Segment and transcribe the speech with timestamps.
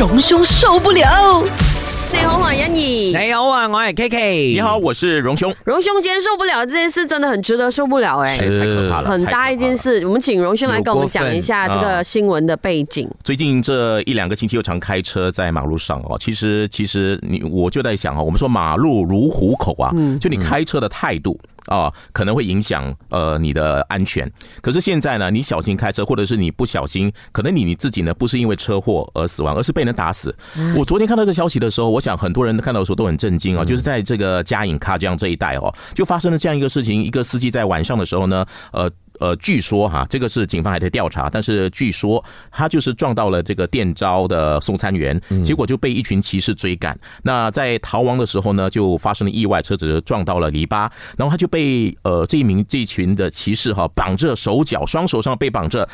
[0.00, 1.44] 荣兄受不了。
[2.10, 3.14] 你好，我是你。
[3.14, 4.52] 你好啊，我系 K K。
[4.54, 5.54] 你好，我是荣兄。
[5.64, 10.02] 荣兄今天受不了这件事，真的很值得受不了哎，太可怕了，很大一件事。
[10.06, 13.06] 我们请荣兄来跟我们讲一下这个新闻的背景。
[13.22, 21.38] 最近这一两个星期又常开车在马路上哦，其实其实你我就在想哦，我们说马路如虎口啊，就你开车的态度。
[21.70, 24.30] 啊，可能会影响呃你的安全。
[24.60, 30.36] 可是现在呢，你小心开车，或者是你不小心，可能你你自己呢不是因为车祸而死亡，而是被人打死。
[30.76, 33.64] 我昨天看到这个消息的时候，我想很多人看到的时候都很震惊啊。
[33.64, 38.90] 就是在这个嘉影卡江这一带哦，就发生了这样一个事情：一个司机在晚上的时候呢，呃。
[39.20, 46.98] 呃，据说哈，这个是警方还在调查，但是据说他就是撞到了这个店招的送餐员，结果就被一群骑士追赶。
[47.22, 55.88] 那在逃亡的时候呢，就发生了意外，车子撞到了篱笆，然后他就被呃这一名这一群的骑士哈绑着手脚，双手上被绑着。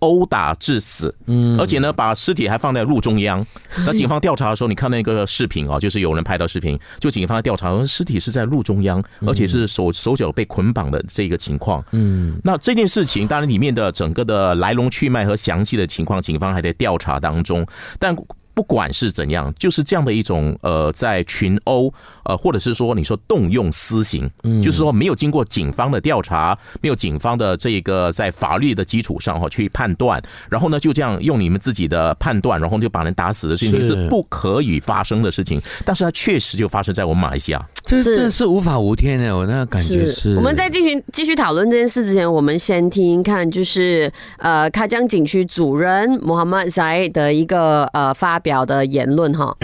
[0.00, 3.44] 殴打致死，嗯，而且呢，把尸体还放在路中央。
[3.86, 11.84] 那警方调查的时候，你看那个视频啊，就是有人拍到视频，就警方在调查，尸体是在路中央，而且是手手脚被捆绑的这个情况。
[11.92, 17.66] 嗯，那这件事情当然里面的整个的来龙去脉和详细的情况，警方还在调查当中，
[17.98, 18.16] 但。
[18.60, 21.90] 不管是怎样，就是这样的一种呃，在群殴
[22.24, 40.36] 呃，或者是说你说动用私刑，嗯，就是说没有经过警方的调查，没有警方的这个在法律的基础上哈去判断，然后呢就这样用你们自己的判断，然后就把人打死的事情是不可以发生的事情，但是它确实就发生在我们马来西亚，这真的是无法无天的，我那个感觉是。
[40.36, 48.49] 我们在继续继续讨论这件事之前，我们先听看就是呃，开江景区主任穆罕默塞的一个呃发表。
[48.50, 49.56] 表的言论哈。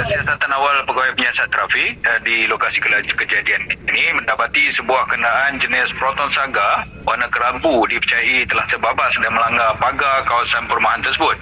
[0.00, 6.32] Siasatan awal pegawai penyiasat trafik uh, di lokasi kejadian ini mendapati sebuah kenderaan jenis Proton
[6.32, 11.36] Saga warna kerambu dipercayai telah terbabas dan melanggar pagar kawasan perumahan tersebut.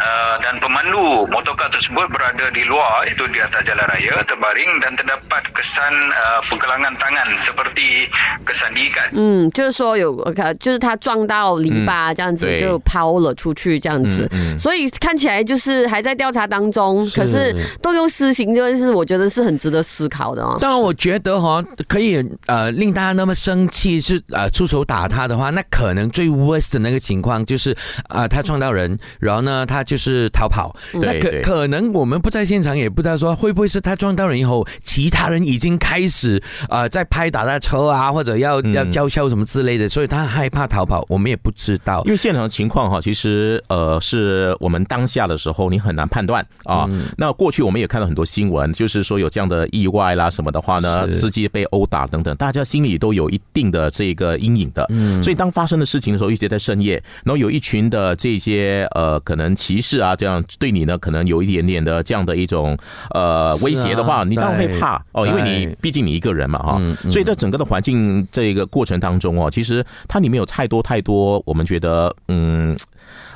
[0.00, 4.96] Uh, dan pemandu motorkar tersebut berada di luar itu di atas jalan raya terbaring dan
[4.96, 8.08] terdapat kesan uh, pergelangan tangan seperti
[8.48, 9.12] kesan diikat.
[9.12, 10.16] 嗯，就是说有，
[10.58, 14.28] 就是他撞到篱笆这样子就抛了出去这样子，
[14.58, 20.57] 所以 看起来就是还在调查当中，可是动用私刑，这件事我觉得是很值得思考的哦。
[20.59, 27.75] 当然，我觉得哈可以呃令大家那么生气是呃出手打他的话，那可能最 worst 的那个情况就是
[28.09, 30.75] 啊他撞到人，然后呢他就是逃跑。
[30.93, 42.01] 那可可能我们不在现场，也不知道说会不会是他撞到人以后，其他人已经开始啊在拍打他车啊，或者要要叫嚣什么之类的，所以他害怕逃跑，我们也不知道。
[42.05, 46.87] 因为现场的情况哈，其实呃是我们当下的时候你很难判断啊。
[47.17, 54.85] 那过去我们也看到很多新闻，就是说有这样的意外啦什么的话呢，司机被殴打等等，大家心里都有一定的这个阴影的。
[54.89, 62.77] 嗯，所以当发生的事情的时候，一直在深夜，然后有一群的这些呃可能歧视啊，这样对你呢可能有一点点的这样的一种
[63.11, 66.81] 呃威胁的话，你当然会怕哦，因为你毕竟你一个人嘛哈。
[67.09, 72.75] 所以在整个的环境这个过程当中哦，其实它里面有太多太多，我们觉得嗯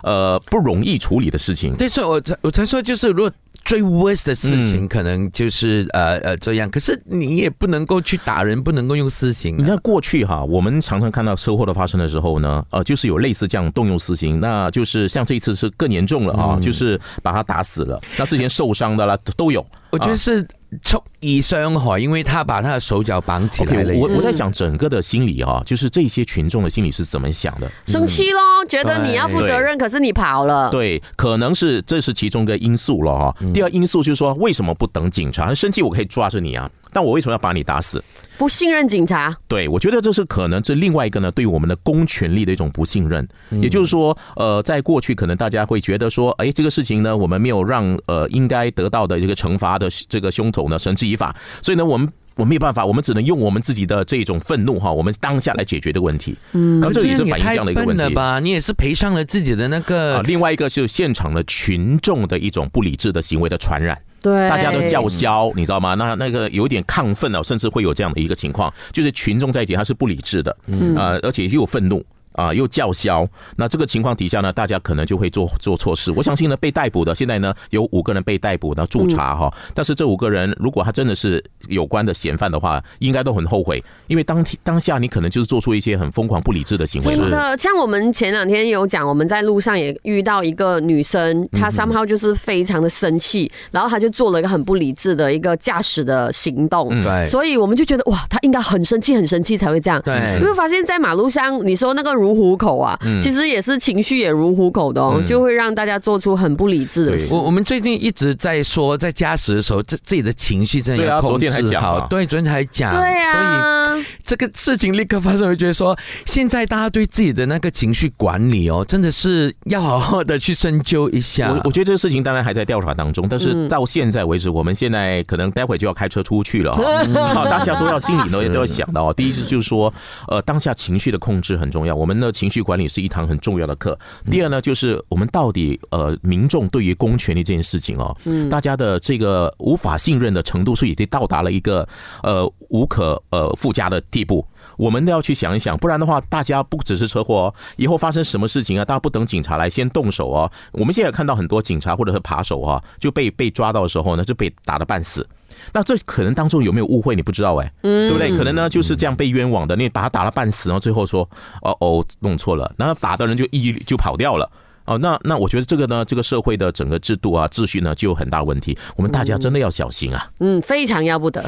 [0.03, 1.75] 呃不容易处理的事情。
[1.75, 3.31] 对，所以我才我才说就是如果。
[3.65, 9.55] 最 worst 的事情可能就是呃呃这样，可是你也不能够去打人，不能够用私刑。
[9.59, 18.01] 你看过去哈，我们常常看到车祸的发生的时候呢，呃，就是有类似这样动用私刑，那就是像这一次是更严重了啊，就是把他打死了。
[18.17, 20.47] 那之前受伤的啦都有，我觉得是。
[20.83, 23.93] 冲以伤害，因为他把他的手脚绑起来了。
[23.95, 27.69] 我我在想整个的心理哈，就是这些群众的心理是怎么想的？
[27.85, 30.69] 生气咯，觉得你要负责任，可是你跑了。
[30.69, 33.35] 对，可能是这是其中一个因素了哈。
[33.53, 35.53] 第二因素就是说，为什么不等警察？
[35.55, 36.69] 生气我可以抓着你啊。
[36.91, 38.03] 但我为什么要把你打死？
[38.37, 39.35] 不信任警察？
[39.47, 43.27] 对，我觉得这是可能这另外一个呢，对我们的公权力的一种不信任。
[43.61, 56.37] 也就是说，呃，在过去可能大家会觉得说，哎，这个事情呢，我们没有让呃应该得到的这个惩罚的这个凶手呢绳之以法，所以呢，我们我没有办法，我们只能用我们自己的这种愤怒哈，我们当下来解决的问题。
[56.53, 58.39] 嗯，那这也是反映这样的一个问题吧？
[58.39, 60.15] 你也是赔上了自己的那个。
[60.15, 64.01] 啊，另外一个是现场的群众的一种不理智的行为的传染。
[64.21, 65.95] 对，大家都叫嚣，你知道吗？
[65.95, 72.05] 那那个有点亢奋了，甚至会有这样的一个情况，就是群众在一起，他是不理智的，嗯啊，而且又有愤怒。
[72.33, 73.27] 啊，又叫嚣，
[73.57, 76.11] 那这个情况底下呢，大家可能就会做做错事。
[76.11, 79.51] 我相信呢，被逮捕的现在呢，有五个人被逮捕，然后驻查哈。
[79.73, 87.15] 但是这五个人，如果他真的是有关的嫌犯的话，应该都很后悔，因为当当下你可能就是做出一些很疯狂、不理智的行为。
[87.15, 96.89] 真的，像我们前两天有讲，我们在路上也遇到一个女生，她三号就是非常的生气，然后她就做了一个很不理智的一个驾驶的行动。
[97.03, 100.01] 对，所以我们就觉得哇，她应该很生气，很生气才会这样。
[100.03, 102.18] 对，因为发现在马路上，你说那个。
[102.19, 107.33] 如虎口啊，其实也是情绪也如虎口的哦，就会让大家做出很不理智的事。
[107.33, 112.07] 我我们最近一直在说，在驾驶的时候，自自己的情绪真的要控制好。
[112.09, 121.51] 对，昨天还讲，对啊，所以这个事情立刻发生，我觉得说，现在大家对自己的那个情绪管理哦，真的是要好好的去深究一下。
[121.51, 126.73] 我我觉得这个事情当然还在调查当中，但是到现在为止，我们现在可能待会就要开车出去了
[127.33, 129.13] 好，大家都要心里呢也都要想到，哦。
[129.13, 129.93] 第一是就是说，
[130.27, 133.97] 呃，当下情绪的控制很重要，我们的情绪管理是一堂很重要的课。
[134.31, 141.87] 第二呢，就是我们到底呃，民众对于公权力这件事情哦，嗯，大家的这个无法信任的程度是已经到达了一个
[142.23, 144.45] 呃无可呃附加的地步。
[144.77, 150.49] 我们都要去想一想，不然的话，大家不只是车祸哦，以后发生什么事情啊，大家不等警察来先动手哦。
[150.71, 155.27] 我们现在看到很多警察或者是扒手啊，就被被抓到的时候呢，就被打的半死。
[155.73, 158.35] 那这可能当中有没有误会，你不知道哎，对不对？
[158.37, 161.27] 可能呢就是这样被冤枉的，你把他打了半死，然后最后说
[161.61, 164.49] 哦哦弄错了，然后打的人就一就跑掉了。
[164.85, 170.27] 哦，那那我觉得这个呢，这个社会的整个制度啊秩序呢就有很大的问题，我们大家真的要小心啊。
[170.39, 171.47] 嗯，非常要不得，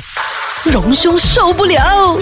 [0.72, 2.20] 荣兄受不了。